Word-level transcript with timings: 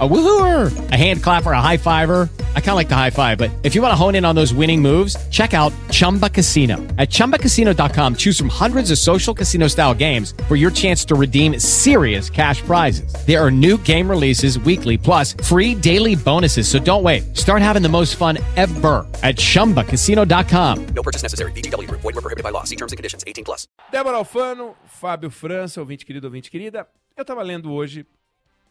A 0.00 0.08
woohooer, 0.08 0.90
a 0.90 0.96
hand 0.96 1.22
clapper, 1.22 1.52
a 1.52 1.60
high 1.60 1.76
fiver. 1.76 2.28
I 2.56 2.60
kind 2.60 2.70
of 2.70 2.74
like 2.74 2.88
the 2.88 2.96
high 2.96 3.10
five, 3.10 3.38
but 3.38 3.48
if 3.62 3.76
you 3.76 3.80
want 3.80 3.92
to 3.92 3.96
hone 3.96 4.16
in 4.16 4.24
on 4.24 4.34
those 4.34 4.52
winning 4.52 4.82
moves, 4.82 5.16
check 5.28 5.54
out 5.54 5.72
Chumba 5.92 6.28
Casino. 6.28 6.78
At 6.98 7.10
chumbacasino.com, 7.10 8.16
choose 8.16 8.36
from 8.36 8.48
hundreds 8.48 8.90
of 8.90 8.98
social 8.98 9.32
casino 9.32 9.68
style 9.68 9.94
games 9.94 10.34
for 10.48 10.56
your 10.56 10.72
chance 10.72 11.04
to 11.04 11.14
redeem 11.14 11.60
serious 11.60 12.28
cash 12.28 12.60
prizes. 12.62 13.14
There 13.24 13.40
are 13.40 13.52
new 13.52 13.78
game 13.78 14.10
releases 14.10 14.58
weekly, 14.58 14.98
plus 14.98 15.34
free 15.44 15.76
daily 15.76 16.16
bonuses. 16.16 16.66
So 16.66 16.80
don't 16.80 17.04
wait. 17.04 17.36
Start 17.36 17.62
having 17.62 17.82
the 17.82 17.88
most 17.88 18.16
fun 18.16 18.38
ever 18.56 19.06
at 19.22 19.36
chumbacasino.com. 19.36 20.86
No 20.86 21.02
purchase 21.04 21.22
necessary. 21.22 21.52
VGW 21.52 21.86
Group. 21.86 22.00
Void 22.00 22.16
were 22.16 22.20
prohibited 22.20 22.42
by 22.42 22.50
law. 22.50 22.64
See 22.64 22.74
terms 22.76 22.90
and 22.90 22.96
conditions. 22.96 23.22
18 23.28 23.44
plus. 23.44 23.68
Débora 23.92 24.16
Alfano, 24.16 24.74
Fábio 24.88 25.30
França, 25.30 25.78
ouvinte 25.80 26.04
querido, 26.04 26.26
ouvinte 26.26 26.50
querida. 26.50 26.84
Eu 27.16 27.22
estava 27.22 27.42
lendo 27.42 27.70
hoje 27.72 28.04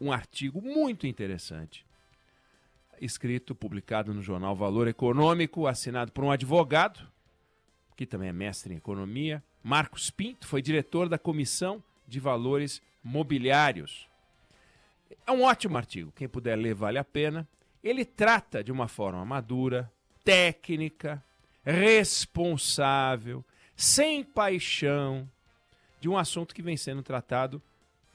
um 0.00 0.12
artigo 0.12 0.60
muito 0.60 1.06
interessante, 1.06 1.84
escrito, 3.00 3.54
publicado 3.54 4.12
no 4.12 4.22
jornal 4.22 4.54
Valor 4.54 4.88
Econômico, 4.88 5.66
assinado 5.66 6.12
por 6.12 6.24
um 6.24 6.30
advogado, 6.30 7.06
que 7.96 8.06
também 8.06 8.28
é 8.28 8.32
mestre 8.32 8.74
em 8.74 8.76
economia, 8.76 9.42
Marcos 9.62 10.10
Pinto, 10.10 10.46
foi 10.46 10.60
diretor 10.60 11.08
da 11.08 11.18
Comissão 11.18 11.82
de 12.06 12.20
Valores 12.20 12.82
Mobiliários. 13.02 14.08
É 15.26 15.32
um 15.32 15.42
ótimo 15.42 15.76
artigo, 15.76 16.12
quem 16.12 16.28
puder 16.28 16.56
ler 16.56 16.74
vale 16.74 16.98
a 16.98 17.04
pena. 17.04 17.48
Ele 17.82 18.04
trata 18.04 18.62
de 18.64 18.72
uma 18.72 18.88
forma 18.88 19.24
madura, 19.24 19.90
técnica, 20.24 21.22
responsável, 21.64 23.44
sem 23.76 24.22
paixão, 24.22 25.28
de 26.00 26.08
um 26.08 26.16
assunto 26.16 26.54
que 26.54 26.62
vem 26.62 26.76
sendo 26.76 27.02
tratado 27.02 27.62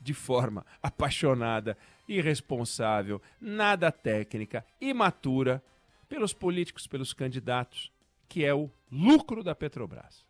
de 0.10 0.14
forma 0.16 0.66
apaixonada, 0.82 1.78
irresponsável, 2.08 3.22
nada 3.40 3.92
técnica, 3.92 4.66
imatura 4.82 5.64
pelos 6.08 6.34
políticos, 6.34 6.88
pelos 6.88 7.14
candidatos, 7.14 7.92
que 8.28 8.44
é 8.44 8.52
o 8.52 8.72
lucro 8.92 9.44
da 9.44 9.54
Petrobras. 9.54 10.26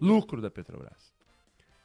Lucro 0.00 0.40
da 0.40 0.48
Petrobras. 0.48 1.12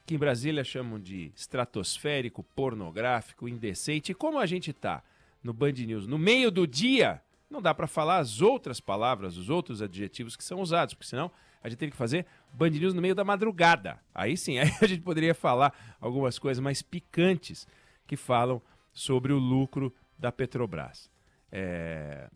Que 0.05 0.13
em 0.13 0.19
Brasília 0.19 0.63
chamam 0.63 0.99
de 0.99 1.31
estratosférico, 1.35 2.43
pornográfico, 2.55 3.49
indecente. 3.49 4.11
E 4.11 4.15
como 4.15 4.37
a 4.37 4.45
gente 4.45 4.69
está 4.69 5.03
no 5.43 5.53
Band 5.53 5.71
News 5.71 6.05
no 6.05 6.19
meio 6.19 6.51
do 6.51 6.67
dia, 6.67 7.23
não 7.49 7.59
dá 7.59 7.73
para 7.73 7.87
falar 7.87 8.19
as 8.19 8.39
outras 8.39 8.79
palavras, 8.79 9.35
os 9.35 9.49
outros 9.49 9.81
adjetivos 9.81 10.35
que 10.35 10.43
são 10.43 10.59
usados, 10.59 10.93
porque 10.93 11.09
senão 11.09 11.31
a 11.63 11.69
gente 11.69 11.77
teria 11.77 11.91
que 11.91 11.97
fazer 11.97 12.25
Band 12.53 12.71
News 12.71 12.93
no 12.93 13.01
meio 13.01 13.15
da 13.15 13.23
madrugada. 13.23 13.99
Aí 14.13 14.35
sim, 14.35 14.57
aí 14.59 14.71
a 14.81 14.87
gente 14.87 15.01
poderia 15.01 15.33
falar 15.33 15.97
algumas 15.99 16.39
coisas 16.39 16.61
mais 16.61 16.81
picantes 16.81 17.67
que 18.07 18.17
falam 18.17 18.61
sobre 18.91 19.31
o 19.31 19.37
lucro 19.37 19.93
da 20.17 20.31
Petrobras. 20.31 21.09
É... 21.51 22.29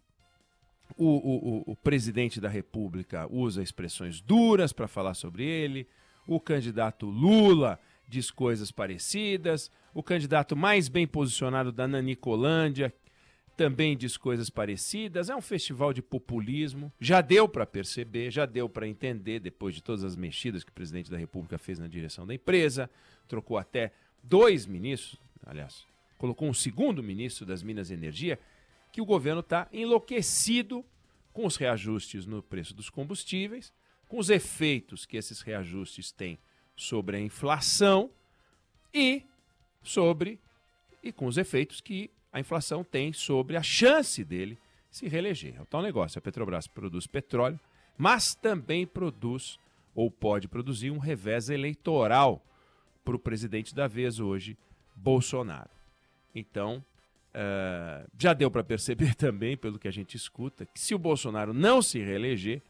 O, 0.97 1.05
o, 1.05 1.71
o, 1.71 1.75
presidente 1.75 2.39
da 2.39 2.47
República 2.47 3.27
usa 3.29 3.63
expressões 3.63 4.21
duras 4.21 4.71
para 4.71 4.87
falar 4.87 5.15
sobre 5.15 5.43
ele, 5.43 5.87
o 6.27 6.39
candidato 6.39 7.07
Lula 7.07 7.79
diz 8.07 8.29
coisas 8.29 8.71
parecidas, 8.71 9.71
o 9.93 10.03
candidato 10.03 10.55
mais 10.55 10.87
bem 10.87 11.07
posicionado 11.07 11.71
da 11.71 11.87
Nanicolândia 11.87 12.93
também 13.55 13.95
diz 13.95 14.17
coisas 14.17 14.49
parecidas. 14.49 15.29
É 15.29 15.35
um 15.35 15.41
festival 15.41 15.93
de 15.93 16.01
populismo. 16.01 16.91
Já 16.99 17.21
deu 17.21 17.47
para 17.47 17.65
perceber, 17.65 18.31
já 18.31 18.45
deu 18.45 18.67
para 18.67 18.87
entender, 18.87 19.39
depois 19.39 19.75
de 19.75 19.81
todas 19.81 20.03
as 20.03 20.15
mexidas 20.15 20.63
que 20.63 20.71
o 20.71 20.73
presidente 20.73 21.09
da 21.09 21.17
República 21.17 21.57
fez 21.57 21.79
na 21.79 21.87
direção 21.87 22.25
da 22.25 22.33
empresa. 22.33 22.89
Trocou 23.27 23.57
até 23.57 23.91
dois 24.21 24.65
ministros, 24.65 25.19
aliás, 25.45 25.85
colocou 26.17 26.47
um 26.47 26.53
segundo 26.53 27.01
ministro 27.01 27.45
das 27.45 27.63
Minas 27.63 27.89
e 27.89 27.93
Energia, 27.93 28.39
que 28.91 29.01
o 29.01 29.05
governo 29.05 29.41
está 29.41 29.67
enlouquecido 29.71 30.83
com 31.33 31.45
os 31.45 31.57
reajustes 31.57 32.25
no 32.25 32.41
preço 32.41 32.73
dos 32.73 32.89
combustíveis, 32.89 33.73
com 34.07 34.17
os 34.17 34.29
efeitos 34.29 35.05
que 35.05 35.17
esses 35.17 35.41
reajustes 35.41 36.11
têm 36.11 36.37
sobre 36.75 37.17
a 37.17 37.19
inflação 37.19 38.09
e 38.93 39.23
sobre 39.83 40.39
e 41.03 41.11
com 41.11 41.27
os 41.27 41.37
efeitos 41.37 41.81
que 41.81 42.09
a 42.35 42.39
inflação 42.41 42.83
tem 42.83 43.13
sobre 43.13 43.55
a 43.55 43.63
chance 43.63 44.21
dele 44.21 44.57
se 44.91 45.07
reeleger. 45.07 45.55
É 45.57 45.61
o 45.61 45.65
tal 45.65 45.81
negócio. 45.81 46.19
A 46.19 46.21
Petrobras 46.21 46.67
produz 46.67 47.07
petróleo, 47.07 47.57
mas 47.97 48.35
também 48.35 48.85
produz 48.85 49.57
ou 49.95 50.11
pode 50.11 50.45
produzir 50.49 50.91
um 50.91 50.97
revés 50.97 51.49
eleitoral 51.49 52.45
para 53.05 53.15
o 53.15 53.19
presidente 53.19 53.73
da 53.73 53.87
vez 53.87 54.19
hoje, 54.19 54.57
Bolsonaro. 54.93 55.69
Então, 56.35 56.83
uh, 57.29 58.05
já 58.19 58.33
deu 58.33 58.51
para 58.51 58.65
perceber 58.65 59.15
também, 59.15 59.55
pelo 59.55 59.79
que 59.79 59.87
a 59.87 59.91
gente 59.91 60.17
escuta, 60.17 60.65
que 60.65 60.77
se 60.81 60.93
o 60.93 60.99
Bolsonaro 60.99 61.53
não 61.53 61.81
se 61.81 61.99
reeleger, 61.99 62.61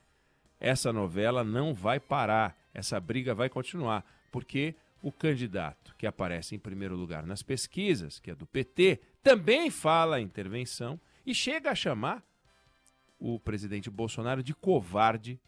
essa 0.59 0.93
novela 0.93 1.43
não 1.43 1.73
vai 1.73 1.99
parar, 1.99 2.55
essa 2.71 2.99
briga 2.99 3.33
vai 3.33 3.49
continuar, 3.49 4.05
porque 4.31 4.75
o 5.05 5.11
candidato 5.11 5.93
que 5.99 6.07
aparece 6.07 6.55
em 6.55 6.59
primeiro 6.59 6.95
lugar 6.95 7.27
nas 7.27 7.43
pesquisas, 7.43 8.17
que 8.17 8.31
é 8.31 8.35
do 8.35 8.47
PT, 8.47 8.99
também 9.21 9.69
fala 9.69 10.19
intervenção 10.19 10.99
e 11.23 11.31
chega 11.31 11.69
a 11.69 11.75
chamar 11.75 12.23
o 13.19 13.39
presidente 13.39 13.87
Bolsonaro 13.87 14.41
de 14.41 14.55
covarde 14.55 15.39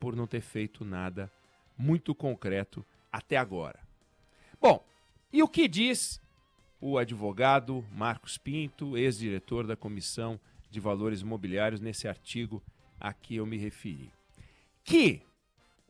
por 0.00 0.16
não 0.16 0.26
ter 0.26 0.40
feito 0.40 0.82
nada 0.82 1.30
muito 1.76 2.14
concreto 2.14 2.82
até 3.12 3.36
agora. 3.36 3.80
Bom, 4.58 4.82
e 5.30 5.42
o 5.42 5.48
que 5.48 5.68
diz 5.68 6.18
o 6.80 6.96
advogado 6.96 7.84
Marcos 7.92 8.38
Pinto, 8.38 8.96
ex-diretor 8.96 9.66
da 9.66 9.76
Comissão 9.76 10.40
de 10.70 10.80
Valores 10.80 11.20
Imobiliários, 11.20 11.82
nesse 11.82 12.08
artigo 12.08 12.62
a 12.98 13.12
que 13.12 13.36
eu 13.36 13.44
me 13.44 13.58
referi? 13.58 14.10
Que 14.82 15.20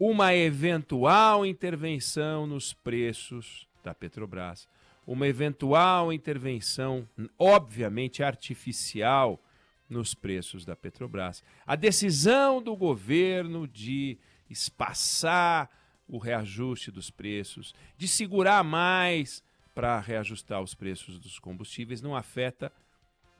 uma 0.04 0.34
eventual 0.34 1.46
intervenção 1.46 2.44
nos 2.44 2.74
preços 2.74 3.68
da 3.84 3.94
Petrobras, 3.94 4.68
uma 5.06 5.28
eventual 5.28 6.12
intervenção, 6.12 7.08
obviamente 7.38 8.20
artificial, 8.20 9.40
nos 9.88 10.12
preços 10.12 10.64
da 10.64 10.74
Petrobras, 10.74 11.44
a 11.64 11.76
decisão 11.76 12.60
do 12.60 12.74
governo 12.74 13.68
de 13.68 14.18
espaçar 14.50 15.70
o 16.08 16.18
reajuste 16.18 16.90
dos 16.90 17.08
preços, 17.08 17.72
de 17.96 18.08
segurar 18.08 18.64
mais 18.64 19.40
para 19.72 20.00
reajustar 20.00 20.60
os 20.60 20.74
preços 20.74 21.16
dos 21.20 21.38
combustíveis, 21.38 22.02
não 22.02 22.16
afeta 22.16 22.72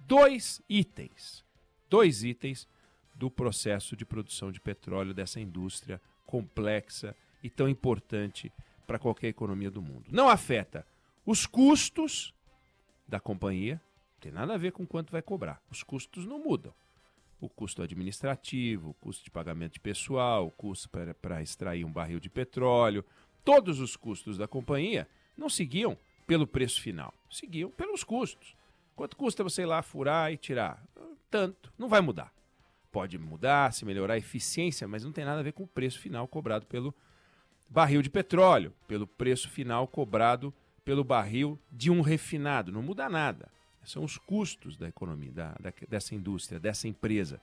dois 0.07 0.63
itens, 0.69 1.45
dois 1.91 2.23
itens 2.23 2.69
do 3.17 3.29
processo 3.29 3.97
de 3.97 4.07
produção 4.07 4.53
de 4.53 4.61
petróleo 4.61 5.13
dessa 5.13 5.41
indústria 5.41 6.01
complexa 6.33 7.15
e 7.43 7.51
tão 7.51 7.69
importante 7.69 8.51
para 8.87 8.99
qualquer 8.99 9.29
economia 9.29 9.71
do 9.71 9.83
mundo. 9.83 10.07
Não 10.11 10.31
afeta 10.31 10.87
os 11.27 11.45
custos 11.45 12.35
da 13.07 13.21
companhia, 13.21 13.75
não 14.15 14.21
tem 14.21 14.33
nada 14.33 14.55
a 14.55 14.57
ver 14.57 14.73
com 14.73 14.87
quanto 14.87 15.13
vai 15.13 15.21
cobrar. 15.21 15.61
Os 15.71 15.83
custos 15.83 16.25
não 16.25 16.43
mudam. 16.43 16.73
O 17.39 17.51
custo 17.51 17.83
administrativo, 17.83 18.91
o 18.91 18.95
custo 18.95 19.25
de 19.25 19.31
pagamento 19.31 19.75
de 19.75 19.81
pessoal, 19.81 20.47
o 20.47 20.51
custo 20.51 20.89
para 21.21 21.43
extrair 21.43 21.85
um 21.85 21.93
barril 21.93 22.19
de 22.19 22.31
petróleo, 22.31 23.05
todos 23.45 23.79
os 23.79 23.95
custos 23.95 24.39
da 24.39 24.49
companhia 24.49 25.07
não 25.37 25.51
seguiam 25.51 25.99
pelo 26.27 26.47
preço 26.47 26.81
final, 26.81 27.13
seguiam 27.31 27.71
pelos 27.71 28.03
custos. 28.03 28.57
Quanto 28.97 29.19
custa 29.19 29.45
você 29.45 29.63
ir 29.63 29.67
lá 29.67 29.83
furar 29.83 30.33
e 30.33 30.39
tirar? 30.39 30.83
Tanto, 31.31 31.71
não 31.77 31.91
vai 31.91 32.01
mudar 32.01 32.33
pode 32.93 33.19
mudar, 33.19 33.73
se 33.73 33.85
melhorar 33.85 34.15
a 34.15 34.19
eficiência, 34.19 34.87
mas 34.87 35.03
não 35.03 35.11
tem 35.11 35.25
nada 35.25 35.41
a 35.41 35.43
ver 35.43 35.53
com 35.53 35.63
o 35.63 35.67
preço 35.67 35.99
final 35.99 36.29
cobrado 36.29 36.67
pelo 36.67 36.95
barril 37.69 38.03
de 38.03 38.11
petróleo, 38.11 38.73
pelo 38.87 39.07
preço 39.07 39.49
final 39.49 39.89
cobrado 39.89 40.55
pelo 40.85 41.03
barril 41.03 41.59
de 41.71 41.91
um 41.91 42.03
refinado. 42.03 42.71
Não 42.71 42.83
muda 42.83 43.09
nada. 43.09 43.51
São 43.83 44.05
os 44.05 44.19
custos 44.19 44.77
da 44.77 44.89
economia, 44.89 45.33
da, 45.33 45.55
da, 45.59 45.73
dessa 45.89 46.15
indústria, 46.15 46.61
dessa 46.61 46.87
empresa. 46.87 47.41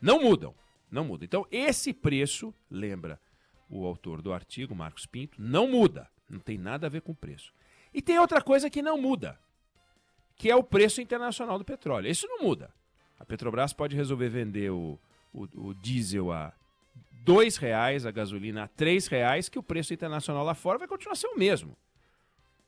Não 0.00 0.22
mudam. 0.22 0.54
Não 0.90 1.04
mudam. 1.04 1.24
Então, 1.24 1.46
esse 1.50 1.92
preço, 1.92 2.54
lembra 2.70 3.20
o 3.68 3.84
autor 3.84 4.22
do 4.22 4.32
artigo, 4.32 4.74
Marcos 4.74 5.04
Pinto, 5.04 5.40
não 5.40 5.66
muda. 5.68 6.08
Não 6.28 6.38
tem 6.38 6.56
nada 6.56 6.86
a 6.86 6.90
ver 6.90 7.02
com 7.02 7.12
o 7.12 7.16
preço. 7.16 7.52
E 7.92 8.00
tem 8.00 8.18
outra 8.18 8.40
coisa 8.40 8.70
que 8.70 8.80
não 8.80 9.00
muda, 9.00 9.38
que 10.36 10.50
é 10.50 10.56
o 10.56 10.62
preço 10.62 11.00
internacional 11.00 11.58
do 11.58 11.64
petróleo. 11.64 12.08
Isso 12.08 12.26
não 12.26 12.42
muda. 12.42 12.72
A 13.22 13.24
Petrobras 13.24 13.72
pode 13.72 13.94
resolver 13.94 14.28
vender 14.28 14.72
o, 14.72 14.98
o, 15.32 15.68
o 15.68 15.74
diesel 15.74 16.32
a 16.32 16.52
R$ 17.24 17.48
reais, 17.60 18.04
a 18.04 18.10
gasolina 18.10 18.64
a 18.64 18.84
R$ 18.84 18.98
reais, 19.08 19.48
que 19.48 19.60
o 19.60 19.62
preço 19.62 19.94
internacional 19.94 20.44
lá 20.44 20.54
fora 20.54 20.76
vai 20.76 20.88
continuar 20.88 21.14
sendo 21.14 21.36
o 21.36 21.38
mesmo. 21.38 21.76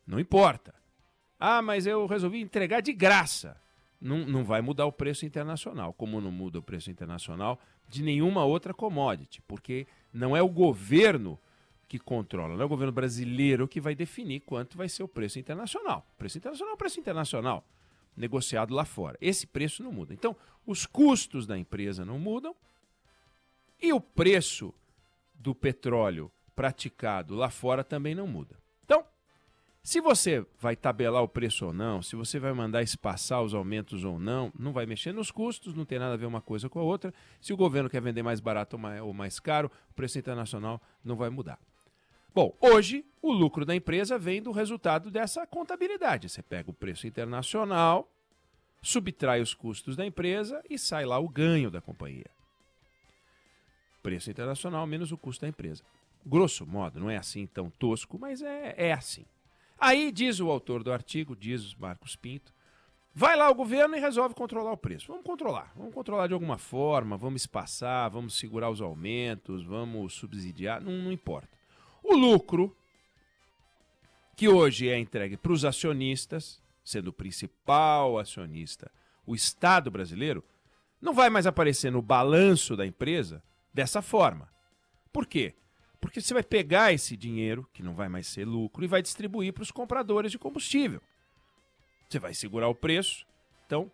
Não 0.06 0.21
importa. 0.21 0.73
Ah, 1.41 1.61
mas 1.61 1.89
eu 1.89 2.06
resolvi 2.06 2.41
entregar 2.41 2.81
de 2.81 2.93
graça. 2.93 3.61
Não, 4.01 4.19
não 4.19 4.45
vai 4.45 4.61
mudar 4.61 4.87
o 4.87 4.93
preço 4.93 5.27
internacional, 5.27 5.93
como 5.93 6.21
não 6.21 6.31
muda 6.31 6.61
o 6.61 6.62
preço 6.62 6.89
internacional 6.89 7.59
de 7.89 8.05
nenhuma 8.05 8.45
outra 8.45 8.73
commodity, 8.73 9.43
porque 9.49 9.89
não 10.12 10.37
é 10.37 10.43
o 10.43 10.49
governo 10.49 11.37
que 11.89 11.99
controla, 11.99 12.55
não 12.55 12.62
é 12.62 12.65
o 12.65 12.69
governo 12.69 12.93
brasileiro 12.93 13.67
que 13.67 13.81
vai 13.81 13.97
definir 13.97 14.41
quanto 14.41 14.79
vai 14.79 14.89
ser 14.89 15.03
o 15.03 15.09
preço 15.09 15.41
internacional. 15.41 16.06
Preço 16.17 16.39
internacional 16.39 16.75
é 16.75 16.77
preço 16.77 17.01
internacional, 17.01 17.65
negociado 18.16 18.75
lá 18.75 18.84
fora. 18.84 19.19
Esse 19.20 19.46
preço 19.46 19.82
não 19.82 19.93
muda. 19.93 20.14
Então, 20.14 20.37
os 20.66 20.87
custos 20.87 21.46
da 21.46 21.58
empresa 21.58 22.05
não 22.05 22.19
mudam 22.19 22.55
e 23.81 23.93
o 23.93 24.00
preço 24.00 24.75
do 25.34 25.55
petróleo 25.55 26.31
praticado 26.55 27.34
lá 27.34 27.50
fora 27.50 27.82
também 27.82 28.14
não 28.14 28.26
muda. 28.26 28.56
Então, 28.84 29.05
se 29.82 30.00
você 30.00 30.46
vai 30.58 30.75
tabelar 30.75 31.22
o 31.22 31.28
preço 31.28 31.66
ou 31.66 31.72
não, 31.72 32.00
se 32.00 32.16
você 32.16 32.38
vai 32.38 32.52
mandar 32.52 32.82
espaçar 32.82 33.43
os 33.43 33.52
aumentos 33.52 34.05
ou 34.05 34.19
não, 34.19 34.52
não 34.58 34.72
vai 34.72 34.87
mexer 34.87 35.12
nos 35.12 35.31
custos, 35.31 35.75
não 35.75 35.84
tem 35.84 35.99
nada 35.99 36.14
a 36.14 36.17
ver 36.17 36.26
uma 36.26 36.40
coisa 36.40 36.69
com 36.69 36.78
a 36.78 36.82
outra. 36.82 37.12
Se 37.40 37.52
o 37.52 37.56
governo 37.56 37.90
quer 37.90 38.00
vender 38.00 38.22
mais 38.22 38.40
barato 38.40 38.81
ou 39.02 39.12
mais, 39.12 39.38
caro, 39.38 39.70
o 39.90 39.94
preço 39.94 40.19
internacional 40.19 40.81
não 41.05 41.17
vai 41.17 41.28
mudar. 41.28 41.58
Bom, 42.34 42.52
hoje 42.60 43.06
o 43.22 43.31
lucro 43.31 43.64
da 43.64 43.76
empresa 43.76 44.19
vem 44.19 44.42
do 44.42 44.50
resultado 44.50 45.08
dessa 45.08 45.46
contabilidade. 45.46 46.28
Você 46.28 46.42
pega 46.42 46.69
o 46.69 46.75
preço 46.75 47.06
internacional, 47.06 48.10
subtrai 48.82 49.40
os 49.40 49.54
custos 49.54 49.94
da 49.94 50.04
empresa 50.04 50.60
e 50.69 50.76
sai 50.76 51.04
lá 51.04 51.16
o 51.16 51.28
ganho 51.28 51.70
da 51.70 51.81
companhia. 51.81 52.28
Preço 54.02 54.32
internacional 54.32 54.84
menos 54.84 55.12
o 55.12 55.16
custo 55.16 55.42
da 55.42 55.48
empresa. 55.48 55.84
Grosso 56.26 56.66
modo, 56.66 56.98
não 56.98 57.08
é 57.08 57.16
assim 57.16 57.46
tão 57.46 57.70
tosco, 57.70 58.19
mas 58.19 58.42
é, 58.42 58.75
é 58.76 58.92
assim. 58.92 59.25
Aí 59.78 60.10
diz 60.10 60.40
o 60.40 60.50
autor 60.50 60.82
do 60.82 60.92
artigo, 60.92 61.36
diz 61.36 61.72
Marcos 61.76 62.16
Pinto, 62.16 62.52
vai 63.14 63.36
lá 63.36 63.48
o 63.48 63.54
governo 63.54 63.96
e 63.96 64.00
resolve 64.00 64.34
controlar 64.34 64.72
o 64.72 64.76
preço. 64.76 65.06
Vamos 65.06 65.25
controlar, 65.25 65.72
vamos 65.76 65.94
controlar 65.94 66.26
de 66.26 66.34
alguma 66.34 66.58
forma, 66.58 67.16
vamos 67.16 67.42
espaçar, 67.42 68.10
vamos 68.10 68.36
segurar 68.36 68.70
os 68.70 68.81
aumentos, 68.81 69.64
vamos 69.64 70.14
subsidiar, 70.14 70.82
não, 70.82 70.90
não 70.90 71.12
importa. 71.12 71.54
O 72.05 72.15
lucro, 72.15 72.77
que 74.37 74.47
hoje 74.47 74.89
é 74.89 74.99
entregue 74.99 75.39
para 75.39 75.53
os 75.53 75.65
acionistas, 75.65 76.62
sendo 76.85 77.09
o 77.09 77.12
principal 77.12 78.19
acionista 78.19 78.93
o 79.27 79.35
Estado 79.35 79.91
brasileiro, 79.91 80.45
não 81.01 81.15
vai 81.15 81.31
mais 81.31 81.47
aparecer 81.47 81.91
no 81.91 82.03
balanço 82.03 82.77
da 82.77 82.87
empresa 82.87 83.43
dessa 83.73 84.03
forma. 84.03 84.53
Por 85.11 85.27
quê? 85.27 85.55
Porque 85.99 86.21
você 86.21 86.35
vai 86.35 86.43
pegar 86.43 86.93
esse 86.93 87.17
dinheiro, 87.17 87.67
que 87.73 87.83
não 87.83 87.95
vai 87.95 88.09
mais 88.11 88.27
ser 88.27 88.45
lucro, 88.45 88.85
e 88.85 88.89
vai 88.89 89.01
distribuir 89.01 89.55
para 89.55 89.62
os 89.62 89.71
compradores 89.71 90.31
de 90.31 90.39
combustível. 90.39 91.01
Você 92.06 92.19
vai 92.19 92.35
segurar 92.35 92.69
o 92.69 92.75
preço. 92.75 93.27
Então, 93.65 93.91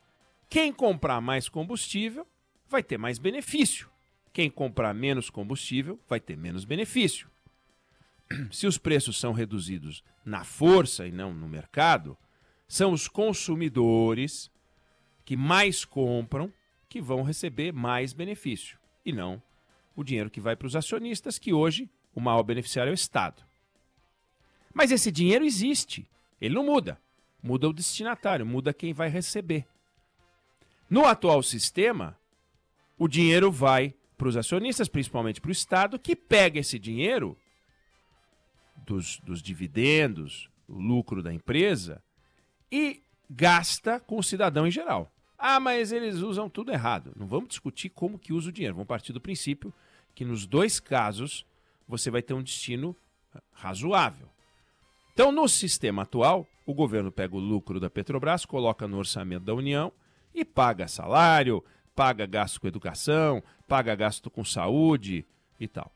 quem 0.48 0.72
comprar 0.72 1.20
mais 1.20 1.48
combustível 1.48 2.26
vai 2.68 2.82
ter 2.82 2.98
mais 2.98 3.18
benefício. 3.18 3.88
Quem 4.32 4.50
comprar 4.50 4.92
menos 4.92 5.30
combustível 5.30 5.98
vai 6.08 6.18
ter 6.18 6.36
menos 6.36 6.64
benefício. 6.64 7.30
Se 8.50 8.66
os 8.66 8.78
preços 8.78 9.18
são 9.18 9.32
reduzidos 9.32 10.02
na 10.24 10.44
força 10.44 11.06
e 11.06 11.12
não 11.12 11.32
no 11.32 11.48
mercado, 11.48 12.16
são 12.68 12.92
os 12.92 13.08
consumidores 13.08 14.50
que 15.24 15.36
mais 15.36 15.84
compram 15.84 16.52
que 16.88 17.00
vão 17.00 17.22
receber 17.22 17.72
mais 17.72 18.12
benefício 18.12 18.78
e 19.04 19.12
não 19.12 19.42
o 19.94 20.04
dinheiro 20.04 20.30
que 20.30 20.40
vai 20.40 20.56
para 20.56 20.66
os 20.66 20.76
acionistas, 20.76 21.38
que 21.38 21.52
hoje 21.52 21.90
o 22.14 22.20
maior 22.20 22.42
beneficiário 22.42 22.90
é 22.90 22.92
o 22.92 22.94
Estado. 22.94 23.42
Mas 24.72 24.90
esse 24.90 25.10
dinheiro 25.10 25.44
existe, 25.44 26.08
ele 26.40 26.54
não 26.54 26.64
muda. 26.64 26.98
Muda 27.42 27.68
o 27.68 27.72
destinatário, 27.72 28.46
muda 28.46 28.72
quem 28.72 28.92
vai 28.92 29.08
receber. 29.08 29.66
No 30.88 31.06
atual 31.06 31.42
sistema, 31.42 32.18
o 32.98 33.08
dinheiro 33.08 33.50
vai 33.50 33.94
para 34.16 34.28
os 34.28 34.36
acionistas, 34.36 34.88
principalmente 34.88 35.40
para 35.40 35.48
o 35.48 35.52
Estado, 35.52 35.98
que 35.98 36.14
pega 36.14 36.60
esse 36.60 36.78
dinheiro 36.78 37.36
dos, 38.84 39.18
dos 39.20 39.42
dividendos, 39.42 40.50
o 40.68 40.78
lucro 40.78 41.22
da 41.22 41.32
empresa, 41.32 42.02
e 42.70 43.02
gasta 43.28 44.00
com 44.00 44.18
o 44.18 44.22
cidadão 44.22 44.66
em 44.66 44.70
geral. 44.70 45.12
Ah, 45.38 45.58
mas 45.58 45.90
eles 45.90 46.16
usam 46.16 46.50
tudo 46.50 46.70
errado. 46.70 47.12
Não 47.16 47.26
vamos 47.26 47.48
discutir 47.48 47.88
como 47.88 48.18
que 48.18 48.32
usa 48.32 48.50
o 48.50 48.52
dinheiro. 48.52 48.74
Vamos 48.74 48.88
partir 48.88 49.12
do 49.12 49.20
princípio 49.20 49.72
que 50.14 50.24
nos 50.24 50.46
dois 50.46 50.78
casos 50.78 51.46
você 51.88 52.10
vai 52.10 52.20
ter 52.20 52.34
um 52.34 52.42
destino 52.42 52.94
razoável. 53.52 54.28
Então, 55.12 55.32
no 55.32 55.48
sistema 55.48 56.02
atual, 56.02 56.46
o 56.66 56.74
governo 56.74 57.10
pega 57.10 57.34
o 57.34 57.40
lucro 57.40 57.80
da 57.80 57.90
Petrobras, 57.90 58.44
coloca 58.44 58.86
no 58.86 58.98
orçamento 58.98 59.44
da 59.44 59.54
União 59.54 59.92
e 60.34 60.44
paga 60.44 60.86
salário, 60.86 61.64
paga 61.94 62.26
gasto 62.26 62.60
com 62.60 62.68
educação, 62.68 63.42
paga 63.66 63.94
gasto 63.94 64.30
com 64.30 64.44
saúde 64.44 65.26
e 65.58 65.66
tal. 65.66 65.92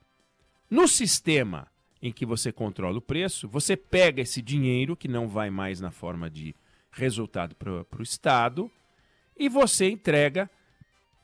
No 0.71 0.89
sistema 0.89 1.69
em 2.05 2.12
que 2.12 2.27
você 2.27 2.53
controla 2.53 2.99
o 2.99 3.01
preço, 3.01 3.49
você 3.49 3.79
pega 3.79 4.21
esse 4.21 4.43
dinheiro, 4.43 4.95
que 4.95 5.09
não 5.09 5.27
vai 5.27 5.49
mais 5.49 5.81
na 5.81 5.91
forma 5.91 6.29
de 6.29 6.55
resultado 6.93 7.56
para 7.56 7.99
o 7.99 8.03
Estado, 8.03 8.71
e 9.35 9.49
você 9.49 9.89
entrega 9.89 10.51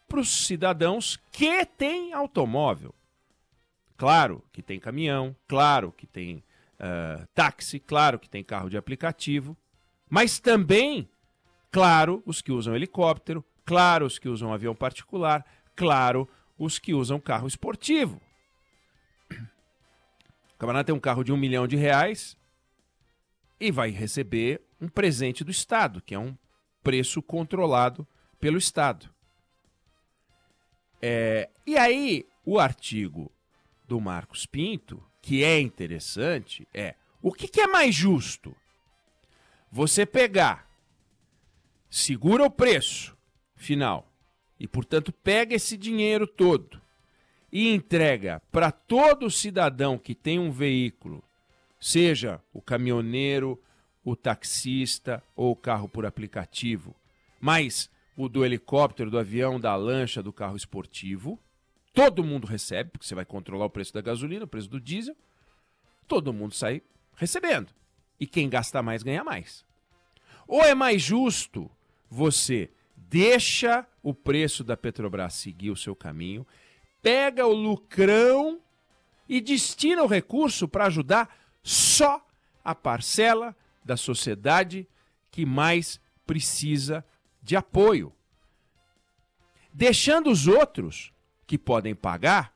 para 0.09 0.21
os 0.21 0.47
cidadãos 0.47 1.19
que 1.31 1.67
têm 1.67 2.15
automóvel. 2.15 2.95
Claro 3.95 4.43
que 4.51 4.63
tem 4.63 4.81
caminhão, 4.81 5.37
claro 5.47 5.93
que 5.93 6.07
tem 6.07 6.37
uh, 6.37 7.27
táxi, 7.35 7.79
claro 7.79 8.19
que 8.19 8.31
tem 8.31 8.43
carro 8.43 8.71
de 8.71 8.79
aplicativo, 8.79 9.55
mas 10.09 10.41
também, 10.41 11.11
claro, 11.71 12.23
os 12.25 12.41
que 12.41 12.51
usam 12.51 12.75
helicóptero, 12.75 13.45
claro, 13.67 14.07
os 14.07 14.19
que 14.19 14.31
usam 14.31 14.51
avião 14.51 14.75
particular, 14.75 15.45
claro, 15.77 16.27
os 16.57 16.79
que 16.79 16.95
usam 16.95 17.21
carro 17.21 17.47
esportivo. 17.47 18.19
O 20.61 20.67
camarada 20.69 20.85
tem 20.85 20.95
um 20.95 21.01
carro 21.01 21.25
de 21.25 21.33
um 21.33 21.39
milhão 21.39 21.67
de 21.67 21.75
reais 21.75 22.37
e 23.59 23.71
vai 23.71 23.89
receber 23.89 24.61
um 24.79 24.89
presente 24.89 25.43
do 25.43 25.51
Estado, 25.51 26.03
que 26.03 26.15
é 26.15 26.19
um 26.19 26.37
preço 26.83 27.23
controlado 27.23 28.07
pelo 28.39 28.59
Estado. 28.59 29.09
É, 31.01 31.49
e 31.67 31.79
aí, 31.79 32.27
o 32.45 32.61
artigo 32.61 33.33
do 33.89 33.99
Marcos 34.03 34.45
Pinto, 34.45 35.03
que 35.23 35.43
é 35.43 35.59
interessante, 35.59 36.69
é 36.75 36.95
o 37.23 37.33
que, 37.33 37.49
que 37.49 37.63
é 37.63 37.67
mais 37.67 37.95
justo? 37.95 38.55
Você 39.73 40.05
pegar, 40.05 40.69
segura 41.89 42.45
o 42.45 42.51
preço 42.51 43.17
final 43.57 44.13
e, 44.59 44.69
portanto, 44.69 45.11
pega 45.11 45.55
esse 45.55 45.75
dinheiro 45.75 46.27
todo 46.27 46.79
e 47.53 47.69
entrega 47.69 48.41
para 48.51 48.71
todo 48.71 49.31
cidadão 49.31 49.99
que 49.99 50.15
tem 50.15 50.39
um 50.39 50.51
veículo, 50.51 51.23
seja 51.81 52.41
o 52.53 52.61
caminhoneiro, 52.61 53.61
o 54.05 54.15
taxista 54.15 55.23
ou 55.35 55.53
o 55.53 55.57
carro 55.57 55.89
por 55.89 56.07
aplicativo, 56.07 56.95
mas 57.41 57.91
o 58.17 58.29
do 58.29 58.45
helicóptero, 58.45 59.11
do 59.11 59.19
avião, 59.19 59.59
da 59.59 59.75
lancha, 59.75 60.23
do 60.23 60.33
carro 60.33 60.57
esportivo, 60.57 61.39
todo 61.93 62.25
mundo 62.25 62.47
recebe, 62.47 62.91
porque 62.91 63.07
você 63.07 63.15
vai 63.15 63.25
controlar 63.25 63.65
o 63.65 63.71
preço 63.71 63.93
da 63.93 64.01
gasolina, 64.01 64.45
o 64.45 64.49
preço 64.49 64.69
do 64.69 64.81
diesel, 64.81 65.17
todo 66.07 66.33
mundo 66.33 66.55
sai 66.55 66.83
recebendo. 67.17 67.69
E 68.19 68.27
quem 68.27 68.49
gasta 68.49 68.83
mais 68.83 69.03
ganha 69.03 69.25
mais. 69.25 69.65
Ou 70.47 70.63
é 70.63 70.75
mais 70.75 71.01
justo 71.01 71.71
você 72.11 72.71
deixa 72.97 73.87
o 74.03 74.13
preço 74.13 74.63
da 74.63 74.77
Petrobras 74.77 75.35
seguir 75.35 75.71
o 75.71 75.77
seu 75.77 75.97
caminho 75.97 76.47
pega 77.03 77.47
o 77.47 77.53
lucrão 77.53 78.61
e 79.29 79.41
destina 79.41 80.03
o 80.03 80.07
recurso 80.07 80.69
para 80.69 80.87
ajudar 80.87 81.35
só 81.63 82.27
a 82.65 82.75
parcela 82.75 83.57
da 83.85 83.97
sociedade 83.97 84.89
que 85.31 85.47
mais 85.47 86.01
precisa 86.27 87.05
de 87.43 87.57
apoio. 87.57 88.13
Deixando 89.73 90.31
os 90.31 90.47
outros 90.47 91.13
que 91.47 91.57
podem 91.57 91.95
pagar, 91.95 92.55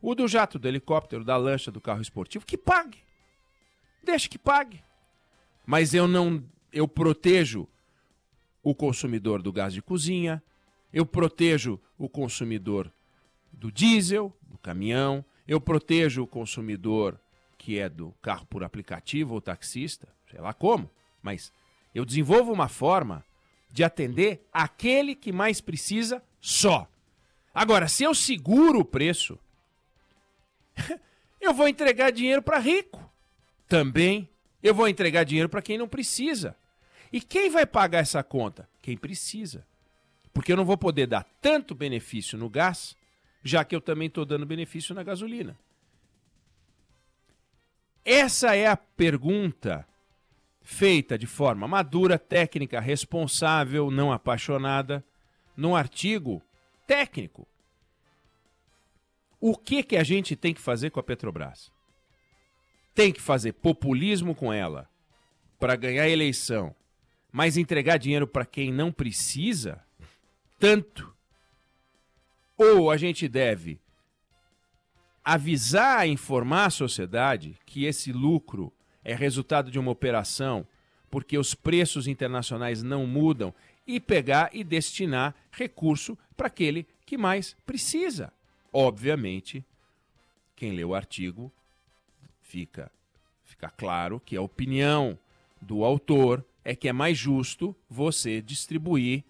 o 0.00 0.14
do 0.14 0.28
jato, 0.28 0.58
do 0.58 0.68
helicóptero, 0.68 1.24
da 1.24 1.36
lancha, 1.36 1.70
do 1.70 1.80
carro 1.80 2.02
esportivo, 2.02 2.44
que 2.44 2.58
pague. 2.58 2.98
Deixa 4.02 4.28
que 4.28 4.38
pague. 4.38 4.82
Mas 5.66 5.94
eu 5.94 6.06
não 6.06 6.44
eu 6.72 6.88
protejo 6.88 7.68
o 8.62 8.74
consumidor 8.74 9.40
do 9.40 9.52
gás 9.52 9.72
de 9.72 9.80
cozinha, 9.80 10.42
eu 10.92 11.06
protejo 11.06 11.80
o 11.96 12.08
consumidor 12.08 12.92
do 13.58 13.70
diesel, 13.70 14.36
do 14.42 14.58
caminhão, 14.58 15.24
eu 15.46 15.60
protejo 15.60 16.22
o 16.22 16.26
consumidor 16.26 17.18
que 17.56 17.78
é 17.78 17.88
do 17.88 18.12
carro 18.20 18.46
por 18.46 18.62
aplicativo 18.62 19.34
ou 19.34 19.40
taxista, 19.40 20.08
sei 20.30 20.40
lá 20.40 20.52
como, 20.52 20.90
mas 21.22 21.52
eu 21.94 22.04
desenvolvo 22.04 22.52
uma 22.52 22.68
forma 22.68 23.24
de 23.72 23.82
atender 23.82 24.46
aquele 24.52 25.14
que 25.14 25.32
mais 25.32 25.60
precisa 25.60 26.22
só. 26.40 26.88
Agora, 27.54 27.88
se 27.88 28.04
eu 28.04 28.14
seguro 28.14 28.80
o 28.80 28.84
preço, 28.84 29.38
eu 31.40 31.54
vou 31.54 31.68
entregar 31.68 32.10
dinheiro 32.10 32.42
para 32.42 32.58
rico. 32.58 33.02
Também 33.68 34.28
eu 34.62 34.74
vou 34.74 34.88
entregar 34.88 35.24
dinheiro 35.24 35.48
para 35.48 35.62
quem 35.62 35.78
não 35.78 35.88
precisa. 35.88 36.56
E 37.12 37.20
quem 37.20 37.48
vai 37.48 37.64
pagar 37.64 38.00
essa 38.00 38.22
conta? 38.22 38.68
Quem 38.82 38.96
precisa. 38.96 39.66
Porque 40.32 40.52
eu 40.52 40.56
não 40.56 40.64
vou 40.64 40.76
poder 40.76 41.06
dar 41.06 41.24
tanto 41.40 41.74
benefício 41.74 42.36
no 42.36 42.50
gás 42.50 42.96
já 43.44 43.62
que 43.62 43.76
eu 43.76 43.80
também 43.80 44.08
estou 44.08 44.24
dando 44.24 44.46
benefício 44.46 44.94
na 44.94 45.02
gasolina. 45.02 45.56
Essa 48.02 48.56
é 48.56 48.66
a 48.66 48.76
pergunta 48.76 49.86
feita 50.62 51.18
de 51.18 51.26
forma 51.26 51.68
madura, 51.68 52.18
técnica, 52.18 52.80
responsável, 52.80 53.90
não 53.90 54.10
apaixonada, 54.10 55.04
num 55.54 55.76
artigo 55.76 56.42
técnico. 56.86 57.46
O 59.38 59.56
que 59.56 59.82
que 59.82 59.96
a 59.96 60.02
gente 60.02 60.34
tem 60.34 60.54
que 60.54 60.60
fazer 60.60 60.90
com 60.90 60.98
a 60.98 61.02
Petrobras? 61.02 61.70
Tem 62.94 63.12
que 63.12 63.20
fazer 63.20 63.52
populismo 63.52 64.34
com 64.34 64.50
ela 64.50 64.88
para 65.58 65.76
ganhar 65.76 66.08
eleição, 66.08 66.74
mas 67.30 67.58
entregar 67.58 67.98
dinheiro 67.98 68.26
para 68.26 68.46
quem 68.46 68.72
não 68.72 68.90
precisa 68.90 69.84
tanto? 70.58 71.13
Ou 72.56 72.90
a 72.90 72.96
gente 72.96 73.28
deve 73.28 73.80
avisar, 75.24 76.06
informar 76.06 76.66
a 76.66 76.70
sociedade 76.70 77.58
que 77.64 77.84
esse 77.84 78.12
lucro 78.12 78.72
é 79.02 79.14
resultado 79.14 79.70
de 79.70 79.78
uma 79.78 79.90
operação 79.90 80.66
porque 81.10 81.38
os 81.38 81.54
preços 81.54 82.08
internacionais 82.08 82.82
não 82.82 83.06
mudam 83.06 83.54
e 83.86 84.00
pegar 84.00 84.50
e 84.52 84.64
destinar 84.64 85.34
recurso 85.52 86.18
para 86.36 86.48
aquele 86.48 86.86
que 87.06 87.16
mais 87.16 87.56
precisa. 87.64 88.32
Obviamente, 88.72 89.64
quem 90.56 90.72
lê 90.72 90.84
o 90.84 90.94
artigo 90.94 91.52
fica 92.42 92.90
fica 93.44 93.70
claro 93.70 94.18
que 94.18 94.36
a 94.36 94.42
opinião 94.42 95.16
do 95.60 95.84
autor 95.84 96.44
é 96.64 96.74
que 96.74 96.88
é 96.88 96.92
mais 96.92 97.16
justo 97.16 97.76
você 97.88 98.42
distribuir 98.42 99.22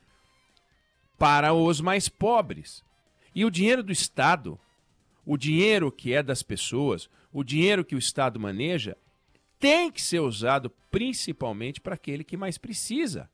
para 1.18 1.52
os 1.52 1.80
mais 1.80 2.08
pobres. 2.08 2.82
E 3.34 3.44
o 3.44 3.50
dinheiro 3.50 3.82
do 3.82 3.92
Estado, 3.92 4.58
o 5.26 5.36
dinheiro 5.36 5.90
que 5.90 6.12
é 6.12 6.22
das 6.22 6.42
pessoas, 6.42 7.08
o 7.32 7.42
dinheiro 7.42 7.84
que 7.84 7.96
o 7.96 7.98
Estado 7.98 8.38
maneja, 8.38 8.96
tem 9.58 9.90
que 9.90 10.00
ser 10.00 10.20
usado 10.20 10.70
principalmente 10.90 11.80
para 11.80 11.94
aquele 11.94 12.22
que 12.22 12.36
mais 12.36 12.58
precisa. 12.58 13.28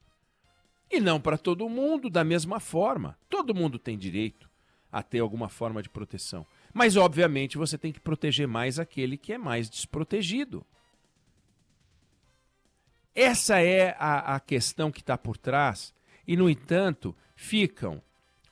E 0.90 1.00
não 1.00 1.20
para 1.20 1.36
todo 1.36 1.68
mundo 1.68 2.08
da 2.08 2.24
mesma 2.24 2.58
forma. 2.58 3.18
Todo 3.28 3.54
mundo 3.54 3.78
tem 3.78 3.98
direito 3.98 4.48
a 4.90 5.02
ter 5.02 5.20
alguma 5.20 5.48
forma 5.48 5.82
de 5.82 5.88
proteção. 5.88 6.46
Mas, 6.72 6.96
obviamente, 6.96 7.58
você 7.58 7.76
tem 7.76 7.92
que 7.92 8.00
proteger 8.00 8.48
mais 8.48 8.78
aquele 8.78 9.16
que 9.16 9.32
é 9.32 9.38
mais 9.38 9.68
desprotegido. 9.68 10.64
Essa 13.14 13.60
é 13.60 13.94
a, 13.98 14.36
a 14.36 14.40
questão 14.40 14.90
que 14.90 15.00
está 15.00 15.16
por 15.18 15.36
trás. 15.36 15.94
E, 16.26 16.36
no 16.36 16.48
entanto, 16.48 17.14
ficam 17.36 18.02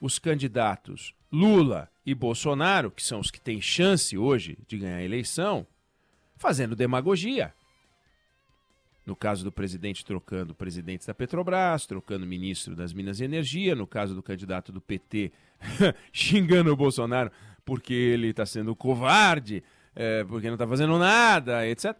os 0.00 0.18
candidatos 0.18 1.14
Lula 1.30 1.90
e 2.04 2.14
Bolsonaro, 2.14 2.90
que 2.90 3.02
são 3.02 3.20
os 3.20 3.30
que 3.30 3.40
têm 3.40 3.60
chance 3.60 4.16
hoje 4.16 4.58
de 4.66 4.78
ganhar 4.78 4.96
a 4.96 5.04
eleição, 5.04 5.66
fazendo 6.36 6.74
demagogia. 6.74 7.52
No 9.04 9.16
caso 9.16 9.42
do 9.42 9.50
presidente 9.50 10.04
trocando 10.04 10.54
presidentes 10.54 11.06
da 11.06 11.14
Petrobras, 11.14 11.86
trocando 11.86 12.26
ministro 12.26 12.76
das 12.76 12.92
Minas 12.92 13.20
e 13.20 13.24
Energia, 13.24 13.74
no 13.74 13.86
caso 13.86 14.14
do 14.14 14.22
candidato 14.22 14.70
do 14.70 14.80
PT 14.80 15.32
xingando 16.12 16.72
o 16.72 16.76
Bolsonaro 16.76 17.30
porque 17.64 17.92
ele 17.92 18.28
está 18.28 18.46
sendo 18.46 18.74
covarde, 18.74 19.62
é, 19.94 20.24
porque 20.24 20.46
não 20.46 20.54
está 20.54 20.66
fazendo 20.66 20.98
nada, 20.98 21.66
etc. 21.68 21.94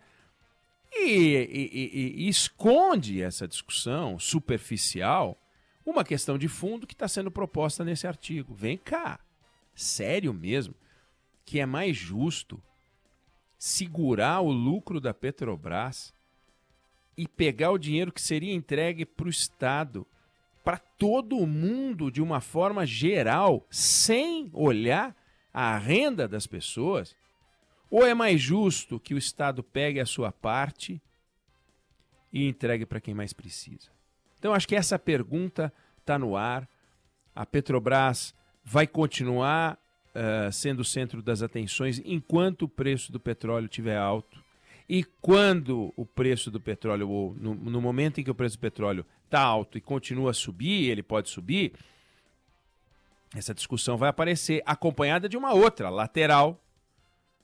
E, 0.95 1.05
e, 1.05 1.71
e, 1.73 2.25
e, 2.25 2.29
esconde 2.29 3.21
essa 3.21 3.47
discussão 3.47 4.19
superficial 4.19 5.39
uma 5.91 6.05
questão 6.05 6.37
de 6.37 6.49
fundo 6.49 6.87
que 6.87 6.93
está 6.93 7.09
sendo 7.09 7.31
proposta 7.31 7.83
nesse 7.83 8.07
artigo. 8.07 8.55
Vem 8.55 8.77
cá, 8.77 9.19
sério 9.75 10.35
mesmo, 10.35 10.75
que 11.47 11.59
é 11.59 11.65
mais 11.65 11.97
justo 11.97 12.63
segurar 13.59 14.41
o 14.41 14.53
lucro 14.53 15.01
da 15.01 15.15
Petrobras 15.15 16.13
e 17.17 17.27
pegar 17.27 17.71
o 17.71 17.79
dinheiro 17.79 18.13
que 18.13 18.21
seria 18.21 18.53
entregue 18.53 19.07
para 19.07 19.27
o 19.27 19.31
Estado, 19.31 20.07
para 20.63 20.77
todo 20.77 21.47
mundo 21.47 22.11
de 22.11 22.21
uma 22.21 22.41
forma 22.41 22.85
geral, 22.87 23.67
sem 23.71 24.51
olhar 24.53 25.17
a 25.53 25.79
renda 25.79 26.29
das 26.29 26.47
pessoas? 26.47 27.17
Ou 27.91 28.07
é 28.07 28.13
mais 28.13 28.41
justo 28.41 29.01
que 29.01 29.15
o 29.15 29.19
Estado 29.19 29.63
pegue 29.63 29.99
a 29.99 30.07
sua 30.07 30.31
parte 30.31 31.01
e 32.31 32.47
entregue 32.47 32.85
para 32.85 33.01
quem 33.01 33.15
mais 33.15 33.33
precisa? 33.33 33.98
Então, 34.39 34.55
acho 34.55 34.69
que 34.69 34.77
essa 34.77 34.99
pergunta 34.99 35.73
está 35.99 36.19
no 36.19 36.37
ar. 36.37 36.69
A 37.35 37.45
Petrobras 37.45 38.35
vai 38.65 38.87
continuar 38.87 39.79
uh, 40.09 40.53
sendo 40.53 40.81
o 40.81 40.85
centro 40.85 41.23
das 41.23 41.43
atenções 41.43 42.01
enquanto 42.05 42.63
o 42.63 42.69
preço 42.69 43.11
do 43.11 43.21
petróleo 43.21 43.67
estiver 43.67 43.97
alto. 43.97 44.43
E 44.89 45.05
quando 45.05 45.93
o 45.97 46.07
preço 46.07 46.51
do 46.51 46.61
petróleo, 46.61 47.09
ou 47.11 47.35
no, 47.35 47.55
no 47.55 47.81
momento 47.81 48.21
em 48.21 48.25
que 48.25 48.31
o 48.31 48.35
preço 48.35 48.57
do 48.57 48.61
petróleo 48.61 49.05
está 49.25 49.41
alto 49.41 49.77
e 49.77 49.81
continua 49.81 50.31
a 50.31 50.35
subir, 50.35 50.89
ele 50.89 51.03
pode 51.03 51.29
subir, 51.29 51.75
essa 53.35 53.53
discussão 53.53 53.99
vai 53.99 54.09
aparecer 54.09 54.63
acompanhada 54.65 55.29
de 55.29 55.37
uma 55.37 55.53
outra, 55.53 55.91
lateral, 55.91 56.63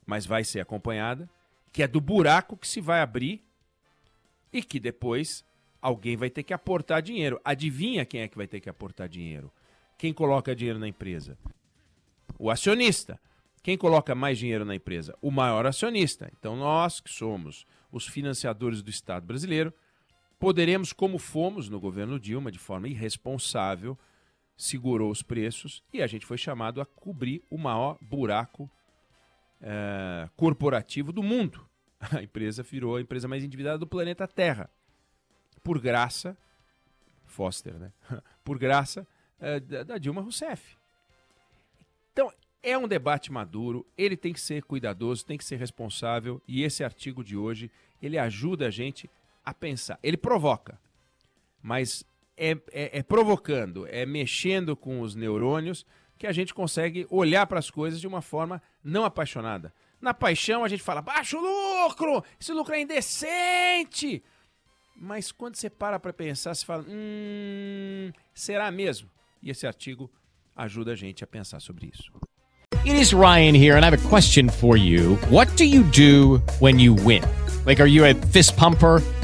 mas 0.07 0.25
vai 0.25 0.43
ser 0.43 0.61
acompanhada, 0.61 1.29
que 1.71 1.83
é 1.83 1.89
do 1.89 2.01
buraco 2.01 2.57
que 2.57 2.67
se 2.67 2.81
vai 2.81 3.03
abrir 3.03 3.45
e 4.51 4.63
que 4.63 4.81
depois 4.81 5.45
alguém 5.85 6.17
vai 6.17 6.31
ter 6.31 6.43
que 6.43 6.55
aportar 6.55 7.03
dinheiro. 7.03 7.39
Adivinha 7.45 8.07
quem 8.07 8.23
é 8.23 8.29
que 8.29 8.39
vai 8.39 8.47
ter 8.47 8.59
que 8.59 8.71
aportar 8.71 9.07
dinheiro? 9.07 9.53
Quem 9.99 10.15
coloca 10.15 10.57
dinheiro 10.57 10.79
na 10.79 10.89
empresa? 10.89 11.37
O 12.39 12.51
acionista. 12.51 13.21
Quem 13.63 13.77
coloca 13.77 14.15
mais 14.15 14.39
dinheiro 14.39 14.65
na 14.65 14.75
empresa? 14.75 15.15
O 15.21 15.31
maior 15.31 15.67
acionista. 15.67 16.31
Então, 16.39 16.57
nós 16.57 17.01
que 17.01 17.11
somos 17.11 17.67
os 17.93 18.07
financiadores 18.07 18.81
do 18.81 18.89
Estado 18.89 19.27
brasileiro, 19.27 19.75
poderemos, 20.39 20.91
como 20.91 21.19
fomos 21.19 21.69
no 21.69 21.79
governo 21.79 22.19
Dilma, 22.19 22.51
de 22.51 22.59
forma 22.59 22.89
irresponsável, 22.89 23.99
segurou 24.57 25.11
os 25.11 25.23
preços 25.23 25.83
e 25.93 26.03
a 26.03 26.07
gente 26.07 26.25
foi 26.25 26.39
chamado 26.39 26.81
a 26.81 26.87
cobrir 26.87 27.43
o 27.51 27.59
maior 27.59 27.99
buraco 28.01 28.71
é, 29.61 30.31
corporativo 30.35 31.13
do 31.13 31.23
mundo. 31.23 31.69
A 32.11 32.23
empresa 32.23 32.63
virou 32.63 32.97
a 32.97 33.01
empresa 33.01 33.27
mais 33.27 33.43
endividada 33.43 33.79
do 33.79 33.87
planeta 33.87 34.29
Terra. 34.29 34.71
Por 35.65 35.81
graça, 35.81 36.37
Foster, 37.27 37.75
né? 37.75 37.93
Por 38.45 38.59
graça 38.59 39.07
é, 39.41 39.59
da 39.59 39.99
Dilma 39.99 40.21
Rousseff. 40.21 40.77
Então, 42.13 42.31
é 42.63 42.79
um 42.79 42.87
debate 42.87 43.33
maduro, 43.33 43.85
ele 43.99 44.17
tem 44.17 44.33
que 44.33 44.41
ser 44.41 44.63
cuidadoso, 44.63 45.27
tem 45.27 45.37
que 45.37 45.45
ser 45.45 45.57
responsável, 45.57 46.41
e 46.47 46.63
esse 46.63 46.85
artigo 46.85 47.25
de 47.25 47.37
hoje, 47.37 47.71
ele 48.01 48.17
ajuda 48.19 48.69
a 48.69 48.71
gente 48.71 49.11
a 49.45 49.53
pensar. 49.53 49.99
Ele 50.03 50.17
provoca, 50.17 50.79
mas 51.63 52.05
é, 52.37 52.53
é, 52.73 52.99
é 52.99 53.03
provocando, 53.03 53.87
é 53.89 54.07
mexendo 54.07 54.77
com 54.77 55.01
os 55.01 55.15
neurônios 55.15 55.85
que 56.17 56.27
a 56.27 56.33
gente 56.33 56.55
consegue 56.55 57.07
olhar 57.11 57.47
para 57.47 57.59
as 57.59 57.71
coisas 57.71 58.01
de 58.01 58.07
uma 58.07 58.23
forma 58.23 58.63
não 58.83 59.05
apaixonada. 59.05 59.73
Na 60.01 60.15
paixão 60.15 60.65
a 60.65 60.69
gente 60.69 60.83
fala, 60.83 61.03
baixo 61.03 61.39
lucro, 61.39 62.23
esse 62.39 62.53
lucro 62.53 62.75
é 62.75 62.81
indecente. 62.81 64.23
Mas 65.05 65.31
quando 65.31 65.55
você 65.55 65.69
para 65.69 66.01
para 66.01 66.15
pensar, 66.15 66.55
você 66.55 66.65
fala, 66.65 66.83
hum, 66.89 68.11
será 68.33 68.71
mesmo? 68.71 69.07
E 69.43 69.51
esse 69.51 69.67
artigo 69.67 70.11
ajuda 70.57 70.93
a 70.93 70.95
gente 70.95 71.23
a 71.23 71.27
pensar 71.27 71.61
sobre 71.61 71.91
isso. 71.93 72.11
It 72.87 72.99
is 72.99 73.13
Ryan 73.13 73.55
here, 73.55 73.77
and 73.77 73.85
I 73.85 73.89
have 73.89 73.93
a 73.93 74.09
question 74.09 74.49
for 74.49 74.79
you. 74.79 75.17
What 75.31 75.55
do 75.57 75.65
you 75.65 75.83
do 75.91 76.43
when 76.59 76.81
you 76.81 76.95
win? 76.95 77.23
Like, 77.67 77.83
are 77.83 77.87
you 77.87 78.07
a 78.07 78.15
fist 78.33 78.57
pumper, 78.57 79.03